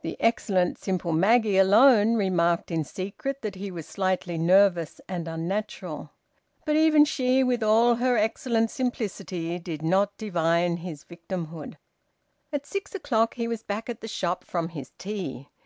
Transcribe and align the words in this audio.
The 0.00 0.16
excellent, 0.18 0.78
simple 0.78 1.12
Maggie 1.12 1.58
alone 1.58 2.14
remarked 2.14 2.70
in 2.70 2.84
secret 2.84 3.42
that 3.42 3.56
he 3.56 3.70
was 3.70 3.86
slightly 3.86 4.38
nervous 4.38 4.98
and 5.06 5.28
unnatural. 5.28 6.10
But 6.64 6.76
even 6.76 7.04
she, 7.04 7.44
with 7.44 7.62
all 7.62 7.96
her 7.96 8.16
excellent 8.16 8.70
simplicity, 8.70 9.58
did 9.58 9.82
not 9.82 10.16
divine 10.16 10.78
his 10.78 11.04
victimhood. 11.04 11.76
At 12.50 12.64
six 12.64 12.94
o'clock 12.94 13.34
he 13.34 13.46
was 13.46 13.62
back 13.62 13.90
at 13.90 14.00
the 14.00 14.08
shop 14.08 14.42
from 14.42 14.70
his 14.70 14.92
tea. 14.96 15.50